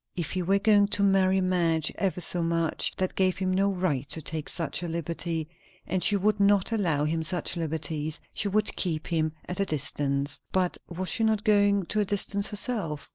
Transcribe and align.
If 0.15 0.31
he 0.31 0.41
were 0.41 0.57
going 0.57 0.87
to 0.97 1.03
marry 1.03 1.41
Madge 1.41 1.91
ever 1.95 2.21
so 2.21 2.41
much, 2.41 2.91
that 2.97 3.13
gave 3.13 3.37
him 3.37 3.53
no 3.53 3.69
right 3.69 4.09
to 4.09 4.19
take 4.19 4.49
such 4.49 4.81
a 4.81 4.87
liberty; 4.87 5.47
and 5.85 6.03
she 6.03 6.15
would 6.15 6.39
not 6.39 6.71
allow 6.71 7.05
him 7.05 7.21
such 7.21 7.55
liberties; 7.55 8.19
she 8.33 8.47
would 8.47 8.75
keep 8.75 9.05
him 9.05 9.33
at 9.47 9.59
a 9.59 9.65
distance. 9.65 10.41
But 10.51 10.79
was 10.89 11.07
she 11.07 11.23
not 11.23 11.43
going 11.43 11.85
to 11.85 11.99
a 11.99 12.05
distance 12.05 12.49
herself? 12.49 13.09